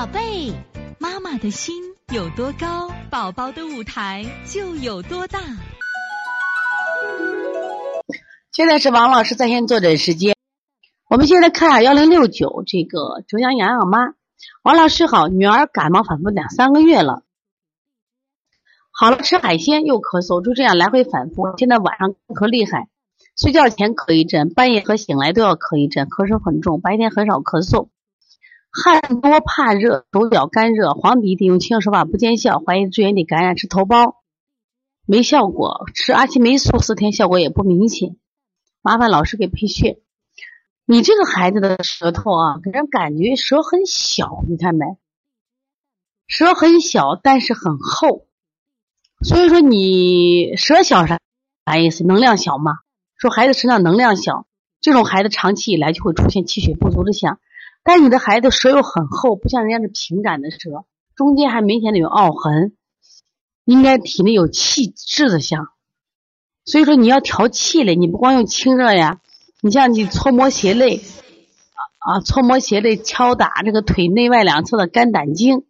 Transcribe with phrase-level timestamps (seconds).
[0.00, 0.50] 宝贝，
[0.98, 1.74] 妈妈的心
[2.10, 5.38] 有多高，宝宝的舞台就有多大。
[8.50, 10.34] 现在是王老师在线坐诊时间，
[11.10, 14.14] 我们现在看幺零六九这个浙江洋洋妈，
[14.62, 17.22] 王老师好，女儿感冒反复两三个月了，
[18.90, 22.88] 好了吃海鲜又咳嗽，就这样来回反复，现在晚上咳厉害，
[23.36, 27.90] 睡觉前咳一阵，半夜和醒来都要咳一阵，咳嗽很重，白天很少咳嗽。
[28.72, 34.14] 汗多怕热，手脚干热，黄鼻涕，用清热手法不见效，怀疑支原体感染，吃头孢
[35.06, 38.16] 没效果，吃阿奇霉素四天效果也不明显，
[38.80, 39.98] 麻烦老师给配穴。
[40.86, 44.86] 你这个孩子的舌头啊，给人感觉舌很小，你看没？
[46.28, 48.26] 舌很小，但是很厚，
[49.22, 51.18] 所以说你舌小啥
[51.66, 52.04] 啥意思？
[52.04, 52.78] 能量小吗？
[53.16, 54.46] 说孩子身上能量小，
[54.80, 57.40] 这种孩子长期以来就会出现气血不足的现象。
[57.82, 60.84] 但你的孩子舌又很厚，不像人家是平展的舌，
[61.16, 62.76] 中间还明显的有凹痕，
[63.64, 65.68] 应该体内有气滞的象。
[66.64, 69.20] 所以说你要调气嘞，你不光用清热呀，
[69.62, 75.64] 你像你搓摩斜肋，啊啊搓摩斜肋，敲打这个腿内外两侧的肝胆经，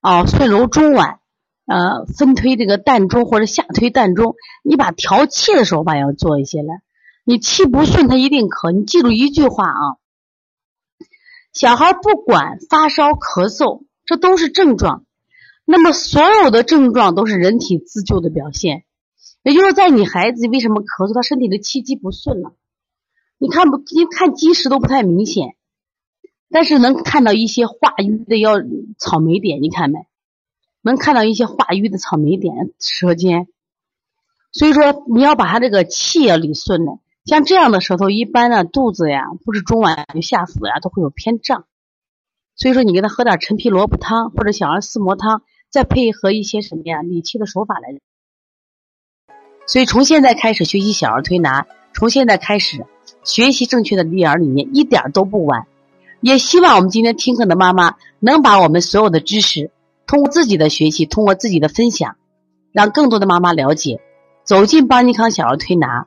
[0.00, 1.18] 啊顺揉中脘，
[1.66, 6.68] 呃分推这个膻中或者下推膻中，你把调气的手法要做一些了。
[7.24, 8.70] 你气不顺，他一定咳。
[8.70, 9.96] 你记住一句话啊。
[11.56, 15.06] 小孩不管发烧、咳嗽，这都是症状。
[15.64, 18.84] 那么所有的症状都是人体自救的表现。
[19.42, 22.52] 也就是在你孩子为什么咳嗽，他身体的气机不顺了。
[23.38, 25.56] 你看不，你看积食都不太明显，
[26.50, 28.56] 但是能看到一些化瘀的要
[28.98, 30.00] 草莓点，你看没？
[30.82, 33.48] 能看到一些化瘀的草莓点舌尖。
[34.52, 36.98] 所以说你要把他这个气要理顺了。
[37.26, 41.64] 像这样的舌头，一般呢肚子呀，不是中脘就下腹呀，都会有偏胀。
[42.54, 47.88] 所以说，你给他喝点陈皮萝卜汤或者小儿四磨汤，再配合一些什么呀理气的手法来。
[49.66, 52.86] 所以从现在开始学习小儿推拿，从现在开始
[53.24, 55.66] 学习正确的育儿理念，一点都不晚。
[56.20, 59.72] 也希望我们今天听课的妈妈能把我们所有的知识，
[60.06, 62.16] 通过自己的学习，通过自己的分享，
[62.70, 64.00] 让更多的妈妈了解，
[64.44, 66.06] 走进邦尼康小儿推拿。